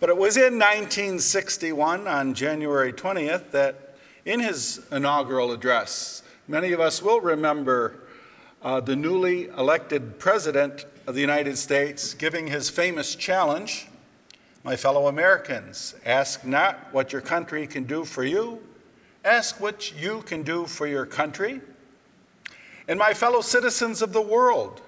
[0.00, 6.80] But it was in 1961, on January 20th, that in his inaugural address, many of
[6.80, 8.00] us will remember
[8.62, 13.88] uh, the newly elected president of the United States giving his famous challenge
[14.64, 18.62] My fellow Americans, ask not what your country can do for you,
[19.22, 21.60] ask what you can do for your country.
[22.88, 24.80] And my fellow citizens of the world,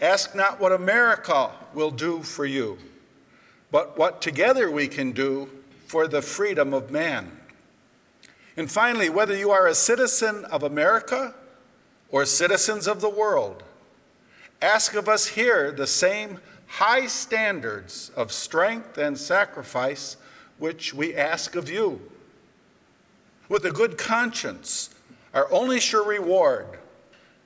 [0.00, 2.78] ask not what America will do for you,
[3.72, 5.48] but what together we can do
[5.86, 7.40] for the freedom of man.
[8.56, 11.34] And finally, whether you are a citizen of America
[12.10, 13.62] or citizens of the world,
[14.60, 20.18] ask of us here the same high standards of strength and sacrifice
[20.58, 22.00] which we ask of you.
[23.48, 24.90] With a good conscience,
[25.32, 26.66] our only sure reward,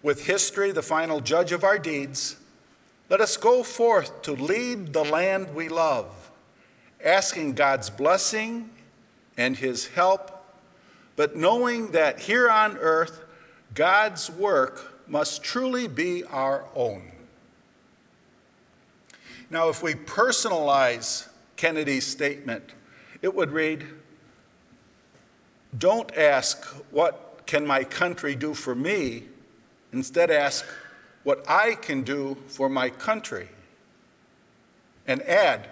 [0.03, 2.37] with history the final judge of our deeds,
[3.09, 6.31] let us go forth to lead the land we love,
[7.05, 8.71] asking God's blessing
[9.37, 10.45] and his help,
[11.15, 13.25] but knowing that here on earth,
[13.75, 17.13] God's work must truly be our own.
[19.51, 22.73] Now, if we personalize Kennedy's statement,
[23.23, 23.87] it would read
[25.79, 29.25] Don't ask, What can my country do for me?
[29.93, 30.67] Instead, ask,
[31.27, 33.49] What I can do for my country.
[35.09, 35.69] And add,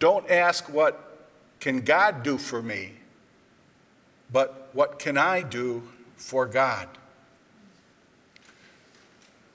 [0.00, 1.28] Don't ask, What
[1.60, 2.94] can God do for me?
[4.30, 5.82] but what can I do
[6.16, 6.88] for God?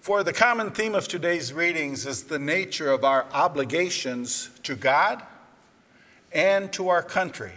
[0.01, 5.23] For the common theme of today's readings is the nature of our obligations to God
[6.33, 7.53] and to our country.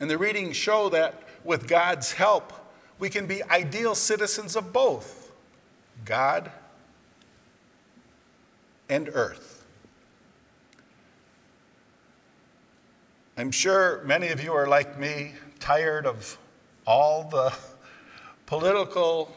[0.00, 2.52] And the readings show that with God's help,
[3.00, 5.32] we can be ideal citizens of both
[6.04, 6.52] God
[8.90, 9.64] and earth.
[13.38, 16.36] I'm sure many of you are like me, tired of
[16.86, 17.54] all the
[18.44, 19.34] political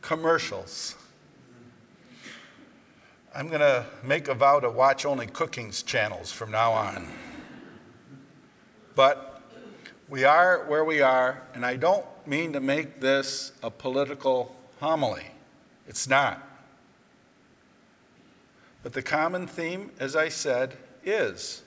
[0.00, 0.96] commercials.
[3.34, 7.06] I'm going to make a vow to watch only cooking channels from now on.
[8.94, 9.42] But
[10.08, 15.24] we are where we are, and I don't mean to make this a political homily.
[15.88, 16.40] It's not.
[18.84, 21.62] But the common theme, as I said, is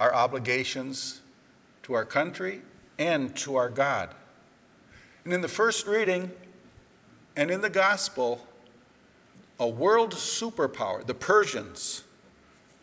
[0.00, 1.20] our obligations
[1.84, 2.60] to our country
[2.98, 4.12] and to our God.
[5.24, 6.32] And in the first reading
[7.36, 8.44] and in the gospel,
[9.60, 12.02] a world superpower, the Persians,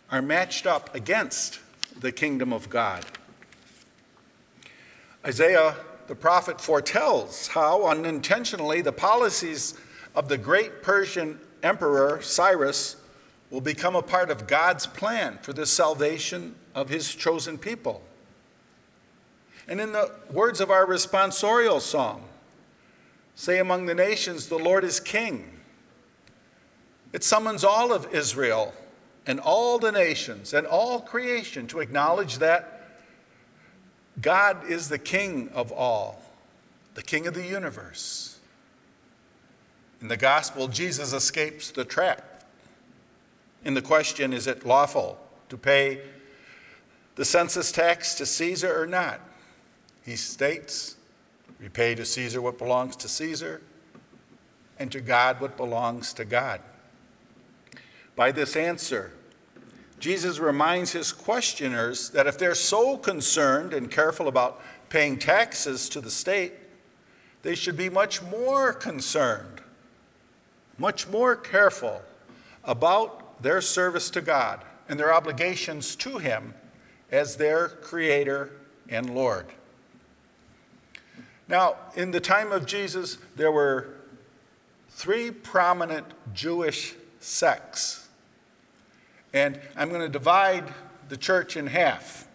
[0.09, 1.59] are matched up against
[1.99, 3.03] the kingdom of God.
[5.25, 5.75] Isaiah
[6.07, 9.73] the prophet foretells how unintentionally the policies
[10.15, 12.95] of the great Persian emperor Cyrus
[13.49, 18.01] will become a part of God's plan for the salvation of his chosen people.
[19.67, 22.21] And in the words of our responsorial psalm,
[23.35, 25.59] say among the nations, the Lord is king.
[27.13, 28.73] It summons all of Israel
[29.25, 32.76] and all the nations and all creation to acknowledge that
[34.21, 36.21] God is the king of all,
[36.95, 38.39] the king of the universe.
[40.01, 42.43] In the gospel, Jesus escapes the trap.
[43.63, 45.19] In the question, is it lawful
[45.49, 46.01] to pay
[47.15, 49.19] the census tax to Caesar or not?
[50.05, 50.95] He states,
[51.59, 53.61] Repay to Caesar what belongs to Caesar,
[54.77, 56.61] and to God what belongs to God.
[58.15, 59.11] By this answer,
[59.99, 66.01] Jesus reminds his questioners that if they're so concerned and careful about paying taxes to
[66.01, 66.53] the state,
[67.41, 69.61] they should be much more concerned,
[70.77, 72.01] much more careful
[72.63, 76.53] about their service to God and their obligations to Him
[77.11, 78.51] as their Creator
[78.89, 79.45] and Lord.
[81.47, 83.95] Now, in the time of Jesus, there were
[84.89, 88.06] three prominent Jewish sects.
[89.37, 90.73] And I'm going to divide
[91.09, 92.27] the church in half.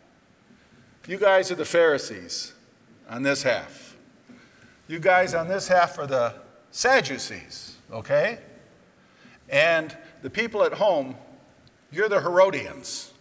[1.08, 2.52] You guys are the Pharisees
[3.10, 3.96] on this half.
[4.86, 6.34] You guys on this half are the
[6.70, 8.38] Sadducees, okay?
[9.48, 11.16] And the people at home,
[11.90, 13.12] you're the Herodians.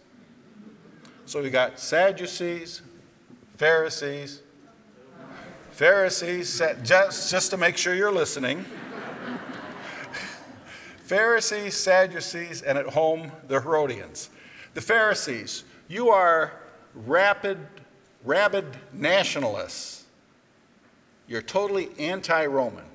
[1.26, 2.82] So we got Sadducees,
[3.56, 4.42] Pharisees,
[5.72, 8.64] Pharisees, just, just to make sure you're listening.
[11.12, 14.30] Pharisees, Sadducees, and at home, the Herodians.
[14.72, 16.54] The Pharisees, you are
[16.94, 17.58] rapid,
[18.24, 18.64] rabid
[18.94, 20.06] nationalists.
[21.28, 22.86] You're totally anti Roman.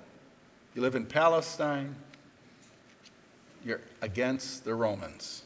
[0.73, 1.93] You live in Palestine,
[3.63, 5.43] you're against the Romans.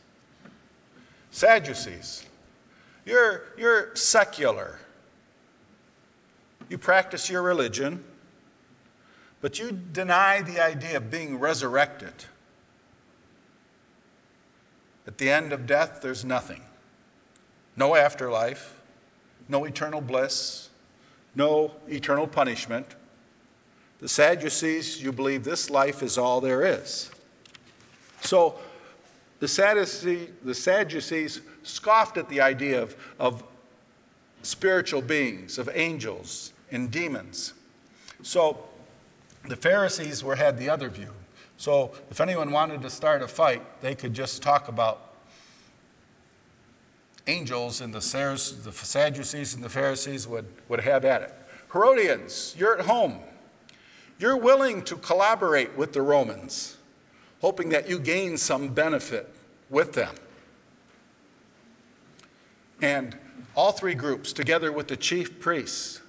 [1.31, 2.25] Sadducees.
[3.05, 4.79] You're, you're secular.
[6.69, 8.01] You practice your religion,
[9.41, 12.13] but you deny the idea of being resurrected.
[15.07, 16.61] At the end of death, there's nothing
[17.77, 18.77] no afterlife,
[19.47, 20.69] no eternal bliss,
[21.35, 22.85] no eternal punishment.
[23.99, 27.09] The Sadducees, you believe this life is all there is.
[28.21, 28.59] So
[29.39, 33.43] the Sadducees, the Sadducees scoffed at the idea of, of
[34.43, 37.53] spiritual beings, of angels and demons.
[38.21, 38.63] So
[39.47, 41.13] the Pharisees were, had the other view.
[41.61, 45.13] So if anyone wanted to start a fight, they could just talk about
[47.27, 51.31] angels, and the Sadducees and the Pharisees would, would have at it.
[51.71, 53.19] Herodians, you're at home.
[54.17, 56.77] You're willing to collaborate with the Romans,
[57.41, 59.29] hoping that you gain some benefit
[59.69, 60.15] with them.
[62.81, 63.15] And
[63.53, 66.01] all three groups, together with the chief priests,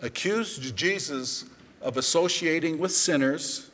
[0.00, 1.44] accused Jesus
[1.82, 3.69] of associating with sinners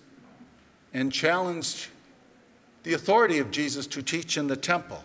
[0.97, 1.89] and challenged
[2.83, 5.05] the authority of Jesus to teach in the temple.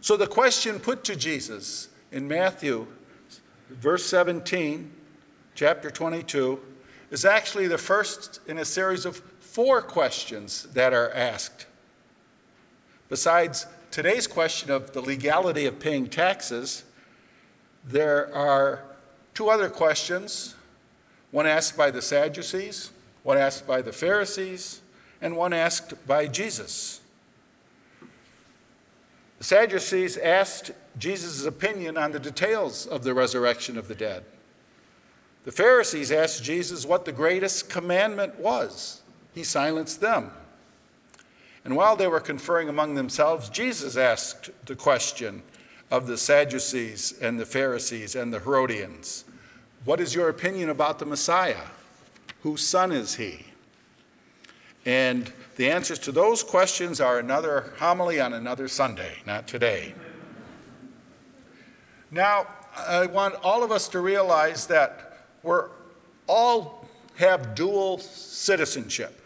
[0.00, 2.86] So the question put to Jesus in Matthew,
[3.68, 4.88] verse 17,
[5.56, 6.60] chapter 22,
[7.10, 11.66] is actually the first in a series of four questions that are asked.
[13.08, 16.84] Besides today's question of the legality of paying taxes,
[17.84, 18.84] there are
[19.34, 20.54] two other questions
[21.32, 22.92] one asked by the Sadducees,
[23.22, 24.80] one asked by the Pharisees,
[25.20, 27.00] and one asked by Jesus.
[29.38, 34.24] The Sadducees asked Jesus' opinion on the details of the resurrection of the dead.
[35.44, 39.00] The Pharisees asked Jesus what the greatest commandment was.
[39.34, 40.30] He silenced them.
[41.64, 45.42] And while they were conferring among themselves, Jesus asked the question
[45.90, 49.24] of the Sadducees and the Pharisees and the Herodians
[49.84, 51.66] What is your opinion about the Messiah?
[52.42, 53.46] Whose son is he?
[54.84, 59.94] And the answers to those questions are another homily on another Sunday, not today.
[62.10, 62.46] Now,
[62.76, 65.68] I want all of us to realize that we're
[66.26, 69.20] all have dual citizenship.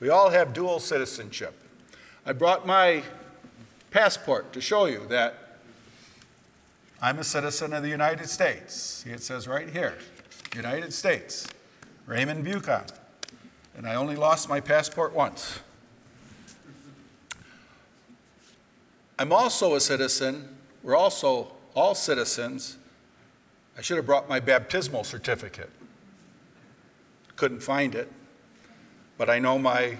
[0.00, 1.54] We all have dual citizenship.
[2.24, 3.02] I brought my
[3.90, 5.58] passport to show you that
[7.00, 8.74] I'm a citizen of the United States.
[8.74, 9.96] See, it says right here
[10.54, 11.46] United States,
[12.08, 12.84] Raymond Buchan
[13.76, 15.60] and I only lost my passport once.
[19.18, 20.56] I'm also a citizen.
[20.82, 22.78] We're also all citizens.
[23.76, 25.68] I should have brought my baptismal certificate.
[27.36, 28.10] Couldn't find it.
[29.18, 29.98] But I know my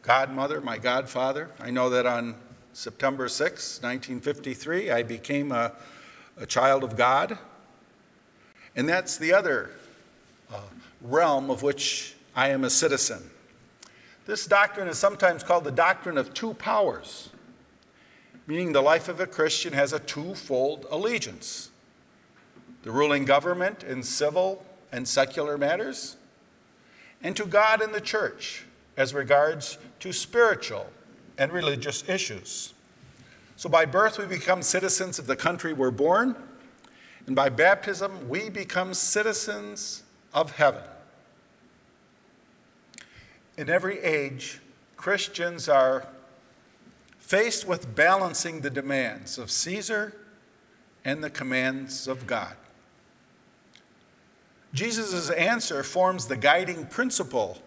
[0.00, 1.50] godmother, my godfather.
[1.60, 2.36] I know that on
[2.72, 5.72] September 6, 1953, I became a,
[6.38, 7.36] a child of God.
[8.74, 9.72] And that's the other
[10.52, 10.60] uh,
[11.02, 13.30] realm of which I am a citizen.
[14.26, 17.30] This doctrine is sometimes called the doctrine of two powers,
[18.46, 21.70] meaning the life of a Christian has a twofold allegiance
[22.82, 26.16] the ruling government in civil and secular matters,
[27.22, 28.64] and to God and the church
[28.96, 30.86] as regards to spiritual
[31.38, 32.72] and religious issues.
[33.56, 36.34] So by birth, we become citizens of the country we're born,
[37.26, 40.82] and by baptism, we become citizens of heaven.
[43.56, 44.60] In every age,
[44.96, 46.06] Christians are
[47.18, 50.14] faced with balancing the demands of Caesar
[51.04, 52.54] and the commands of God.
[54.72, 57.58] Jesus' answer forms the guiding principle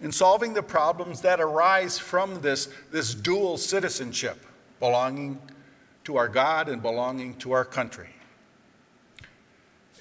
[0.00, 4.44] in solving the problems that arise from this, this dual citizenship,
[4.78, 5.38] belonging
[6.04, 8.08] to our God and belonging to our country.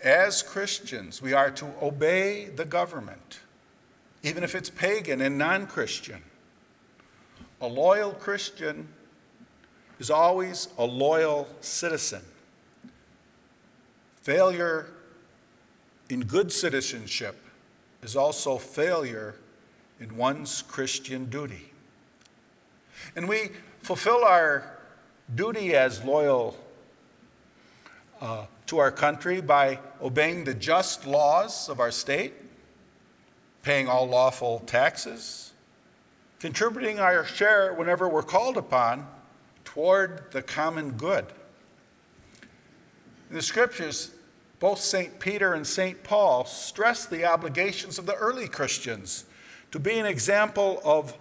[0.03, 3.39] As Christians, we are to obey the government
[4.23, 6.21] even if it's pagan and non Christian.
[7.61, 8.87] A loyal Christian
[9.99, 12.21] is always a loyal citizen.
[14.21, 14.87] Failure
[16.09, 17.35] in good citizenship
[18.01, 19.35] is also failure
[19.99, 21.71] in one's Christian duty.
[23.15, 23.49] And we
[23.81, 24.79] fulfill our
[25.35, 26.57] duty as loyal
[28.21, 32.33] uh, to our country by obeying the just laws of our state
[33.63, 35.51] paying all lawful taxes,
[36.39, 39.05] contributing our share whenever we're called upon
[39.65, 41.25] toward the common good.
[43.29, 44.11] In the scriptures,
[44.59, 45.19] both St.
[45.19, 46.03] Peter and St.
[46.03, 49.25] Paul stress the obligations of the early Christians
[49.71, 51.15] to be an example of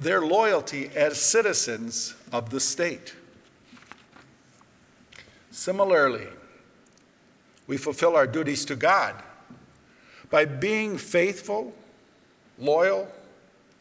[0.00, 3.14] their loyalty as citizens of the state.
[5.58, 6.28] Similarly,
[7.66, 9.16] we fulfill our duties to God
[10.30, 11.74] by being faithful,
[12.60, 13.08] loyal,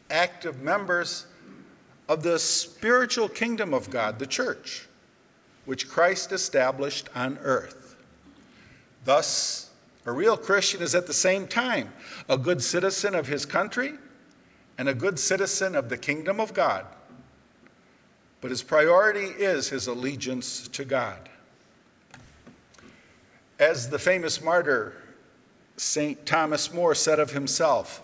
[0.09, 1.27] active members
[2.09, 4.87] of the spiritual kingdom of God, the church,
[5.65, 7.95] which Christ established on earth.
[9.05, 9.69] Thus,
[10.07, 11.93] a real Christian is at the same time
[12.27, 13.93] a good citizen of his country
[14.79, 16.87] and a good citizen of the kingdom of God.
[18.41, 21.29] But his priority is his allegiance to God.
[23.59, 24.93] As the famous martyr
[25.77, 26.25] St.
[26.25, 28.01] Thomas More said of himself,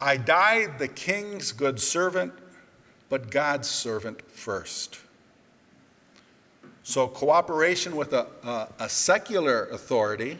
[0.00, 2.32] I died the king's good servant,
[3.08, 5.00] but God's servant first.
[6.82, 10.38] So, cooperation with a, a, a, secular authority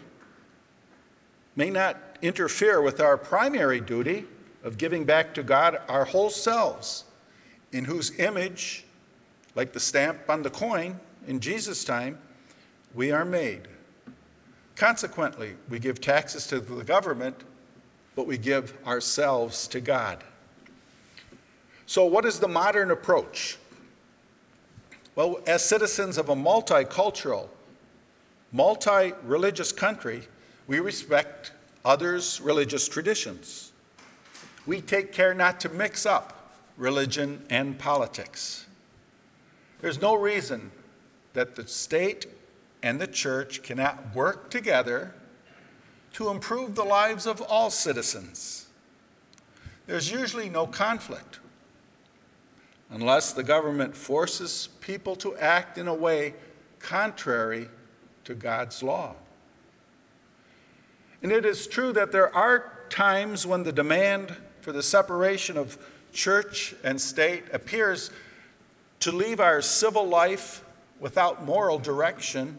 [1.54, 4.24] may not interfere with our primary duty
[4.64, 7.04] of giving back to God our whole selves,
[7.72, 8.84] in whose image,
[9.54, 12.18] like the stamp on the coin in Jesus' time,
[12.94, 13.68] we are made.
[14.80, 17.36] Consequently, we give taxes to the government,
[18.16, 20.24] but we give ourselves to God.
[21.84, 23.58] So, what is the modern approach?
[25.14, 27.48] Well, as citizens of a multicultural,
[28.52, 30.22] multi religious country,
[30.66, 31.52] we respect
[31.84, 33.72] others' religious traditions.
[34.64, 38.64] We take care not to mix up religion and politics.
[39.82, 40.70] There's no reason
[41.34, 42.24] that the state
[42.82, 45.14] and the church cannot work together
[46.14, 48.66] to improve the lives of all citizens.
[49.86, 51.40] There's usually no conflict
[52.90, 56.34] unless the government forces people to act in a way
[56.78, 57.68] contrary
[58.24, 59.14] to God's law.
[61.22, 65.78] And it is true that there are times when the demand for the separation of
[66.12, 68.10] church and state appears
[69.00, 70.64] to leave our civil life
[70.98, 72.58] without moral direction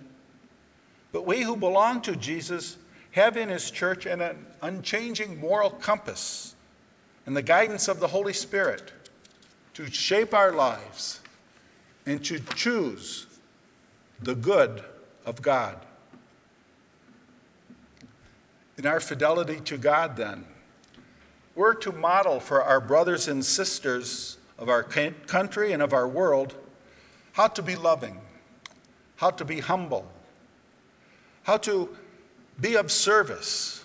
[1.11, 2.77] but we who belong to Jesus
[3.11, 6.55] have in his church an unchanging moral compass
[7.25, 8.93] and the guidance of the Holy Spirit
[9.73, 11.19] to shape our lives
[12.05, 13.27] and to choose
[14.21, 14.83] the good
[15.25, 15.77] of God.
[18.77, 20.45] In our fidelity to God, then,
[21.53, 26.55] we're to model for our brothers and sisters of our country and of our world
[27.33, 28.19] how to be loving,
[29.17, 30.09] how to be humble
[31.43, 31.89] how to
[32.59, 33.83] be of service.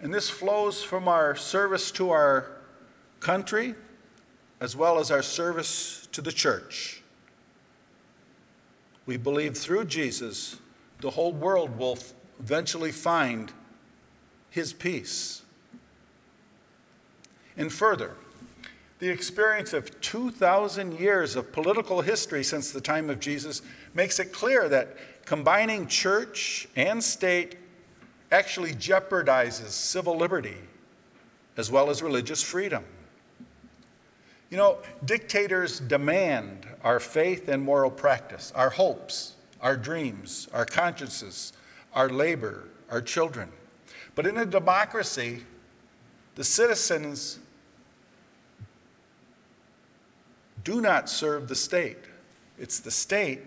[0.00, 2.52] And this flows from our service to our
[3.20, 3.74] country
[4.60, 7.02] as well as our service to the church.
[9.04, 10.56] We believe through Jesus,
[11.00, 11.98] the whole world will
[12.40, 13.52] eventually find
[14.50, 15.42] his peace.
[17.56, 18.14] And further,
[18.98, 23.62] the experience of 2,000 years of political history since the time of Jesus
[23.94, 27.56] makes it clear that combining church and state
[28.32, 30.56] actually jeopardizes civil liberty
[31.56, 32.84] as well as religious freedom.
[34.50, 41.52] You know, dictators demand our faith and moral practice, our hopes, our dreams, our consciences,
[41.92, 43.50] our labor, our children.
[44.14, 45.42] But in a democracy,
[46.36, 47.40] the citizens
[50.62, 51.98] do not serve the state.
[52.58, 53.40] It's the state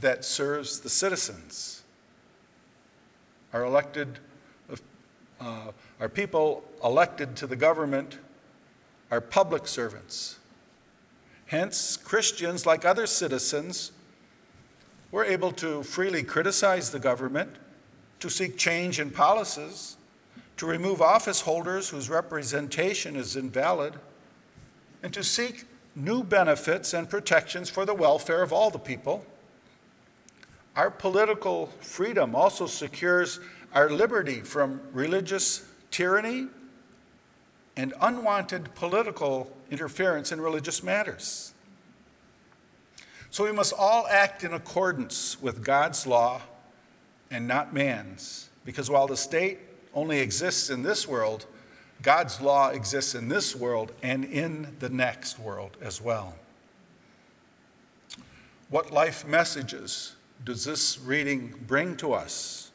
[0.00, 1.82] that serves the citizens.
[3.52, 4.18] Our elected,
[5.40, 5.70] uh,
[6.00, 8.18] our people elected to the government
[9.10, 10.38] are public servants.
[11.46, 13.92] Hence, Christians, like other citizens,
[15.12, 17.50] were able to freely criticize the government,
[18.18, 19.96] to seek change in policies,
[20.56, 23.94] to remove office holders whose representation is invalid,
[25.02, 29.24] and to seek new benefits and protections for the welfare of all the people.
[30.76, 33.38] Our political freedom also secures
[33.72, 36.48] our liberty from religious tyranny
[37.76, 41.52] and unwanted political interference in religious matters.
[43.30, 46.42] So we must all act in accordance with God's law
[47.30, 49.58] and not man's, because while the state
[49.92, 51.46] only exists in this world,
[52.02, 56.34] God's law exists in this world and in the next world as well.
[58.68, 60.14] What life messages
[60.44, 62.70] does this reading bring to us?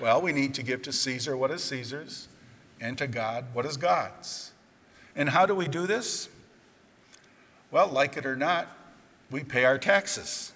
[0.00, 2.28] Well, we need to give to Caesar what is Caesar's
[2.80, 4.52] and to God what is God's.
[5.14, 6.28] And how do we do this?
[7.70, 8.68] Well, like it or not,
[9.30, 10.52] we pay our taxes.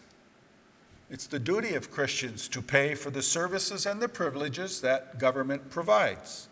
[1.08, 5.70] It's the duty of Christians to pay for the services and the privileges that government
[5.70, 6.48] provides.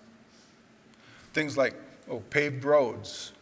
[1.32, 1.74] Things like
[2.08, 3.32] oh, paved roads,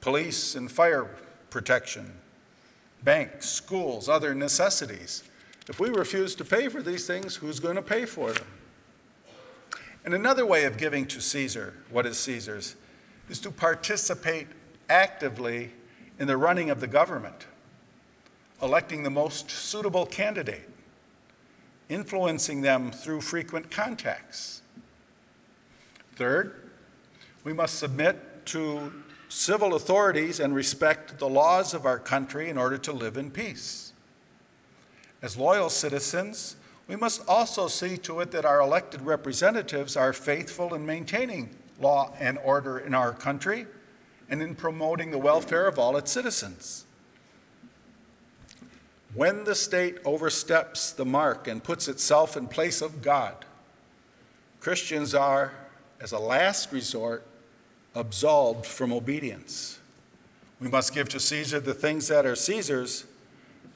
[0.00, 1.08] police and fire
[1.50, 2.12] protection,
[3.02, 5.24] banks, schools, other necessities.
[5.68, 8.46] If we refuse to pay for these things, who's going to pay for them?
[10.04, 12.74] And another way of giving to Caesar what is Caesar's
[13.28, 14.48] is to participate
[14.90, 15.70] actively
[16.18, 17.46] in the running of the government,
[18.60, 20.68] electing the most suitable candidate,
[21.88, 24.62] influencing them through frequent contacts.
[26.16, 26.70] Third,
[27.44, 28.92] we must submit to
[29.28, 33.91] civil authorities and respect the laws of our country in order to live in peace.
[35.22, 36.56] As loyal citizens,
[36.88, 41.50] we must also see to it that our elected representatives are faithful in maintaining
[41.80, 43.66] law and order in our country
[44.28, 46.84] and in promoting the welfare of all its citizens.
[49.14, 53.44] When the state oversteps the mark and puts itself in place of God,
[54.58, 55.52] Christians are,
[56.00, 57.26] as a last resort,
[57.94, 59.78] absolved from obedience.
[60.60, 63.04] We must give to Caesar the things that are Caesar's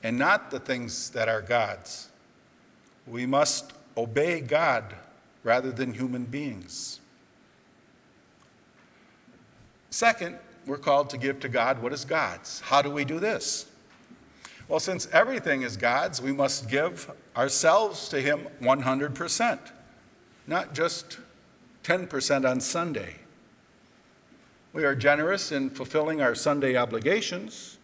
[0.02, 2.08] and not the things that are God's.
[3.06, 4.94] We must obey God
[5.42, 7.00] rather than human beings.
[9.90, 12.60] Second, we're called to give to God what is God's.
[12.60, 13.66] How do we do this?
[14.68, 19.58] Well, since everything is God's, we must give ourselves to Him 100%,
[20.46, 21.18] not just
[21.84, 23.14] 10% on Sunday.
[24.72, 27.75] We are generous in fulfilling our Sunday obligations,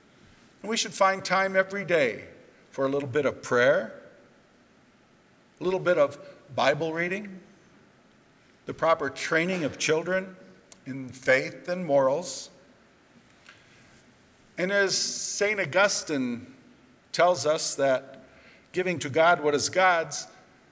[0.62, 2.25] and we should find time every day
[2.71, 3.92] for a little bit of prayer,
[5.61, 6.19] a little bit of
[6.54, 7.40] Bible reading,
[8.66, 10.37] the proper training of children
[10.87, 12.50] in faith and morals.
[14.57, 15.59] And as St.
[15.61, 16.47] Augustine
[17.11, 18.25] tells us that
[18.73, 20.26] giving to God what is God's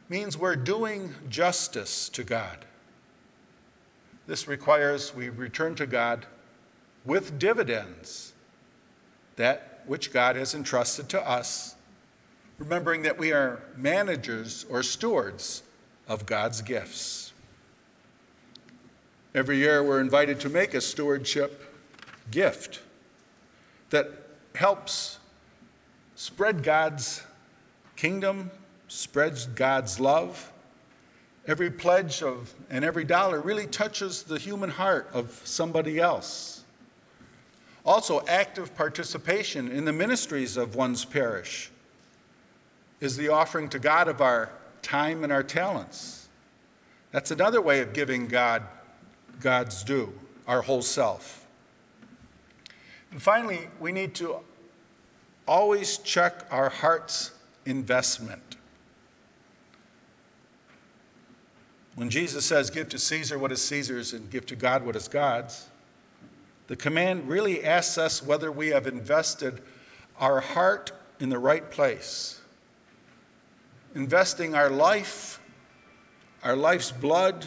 [0.08, 2.64] means we're doing justice to God.
[4.26, 6.26] This requires we return to God
[7.04, 8.32] with dividends,
[9.36, 11.74] that which God has entrusted to us,
[12.58, 15.62] remembering that we are managers or stewards
[16.08, 17.32] of God's gifts.
[19.34, 21.74] Every year we're invited to make a stewardship
[22.30, 22.80] gift
[23.90, 24.10] that
[24.54, 25.18] helps
[26.16, 27.22] spread God's
[27.96, 28.50] kingdom,
[28.88, 30.50] spreads God's love,
[31.46, 36.59] Every pledge of, and every dollar really touches the human heart of somebody else.
[37.84, 41.70] Also, active participation in the ministries of one's parish
[43.00, 44.50] is the offering to God of our
[44.82, 46.28] time and our talents.
[47.12, 48.62] That's another way of giving God
[49.40, 50.12] God's due,
[50.46, 51.46] our whole self.
[53.10, 54.36] And finally, we need to
[55.48, 57.32] always check our heart's
[57.64, 58.56] investment.
[61.96, 65.08] When Jesus says, Give to Caesar what is Caesar's and give to God what is
[65.08, 65.69] God's,
[66.70, 69.60] the command really asks us whether we have invested
[70.20, 72.40] our heart in the right place,
[73.96, 75.40] investing our life,
[76.44, 77.44] our life's blood,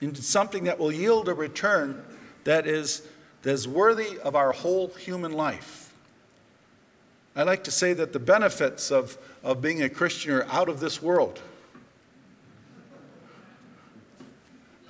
[0.00, 2.02] into something that will yield a return
[2.44, 3.02] that is,
[3.42, 5.92] that is worthy of our whole human life.
[7.36, 10.80] I like to say that the benefits of, of being a Christian are out of
[10.80, 11.42] this world.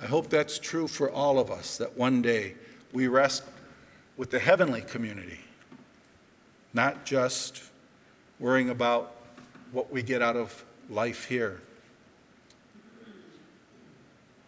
[0.01, 2.55] I hope that's true for all of us, that one day
[2.93, 3.43] we rest
[4.17, 5.39] with the heavenly community,
[6.73, 7.63] not just
[8.39, 9.15] worrying about
[9.71, 11.61] what we get out of life here.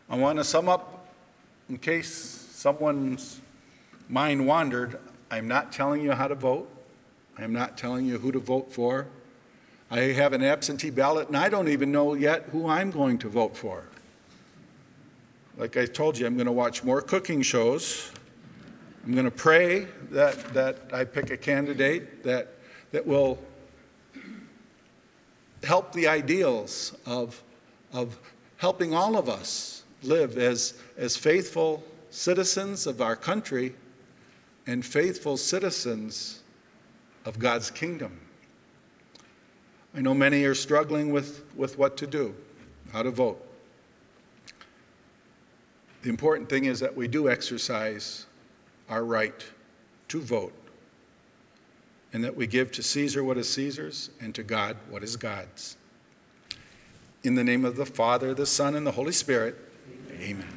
[0.09, 1.07] I want to sum up
[1.69, 3.41] in case someone's
[4.07, 4.99] mind wandered.
[5.29, 6.69] I'm not telling you how to vote.
[7.37, 9.07] I'm not telling you who to vote for.
[9.91, 13.29] I have an absentee ballot, and I don't even know yet who I'm going to
[13.29, 13.83] vote for.
[15.57, 18.11] Like I told you, I'm going to watch more cooking shows.
[19.07, 22.49] I'm going to pray that, that I pick a candidate that,
[22.91, 23.39] that will
[25.63, 27.41] help the ideals of,
[27.93, 28.19] of
[28.57, 33.75] helping all of us live as, as faithful citizens of our country
[34.65, 36.41] and faithful citizens
[37.23, 38.19] of God's kingdom.
[39.95, 42.35] I know many are struggling with, with what to do,
[42.91, 43.41] how to vote.
[46.01, 48.26] The important thing is that we do exercise
[48.89, 49.45] our right
[50.07, 50.53] to vote
[52.13, 55.77] and that we give to Caesar what is Caesar's and to God what is God's.
[57.23, 59.55] In the name of the Father, the Son, and the Holy Spirit,
[60.19, 60.56] amen.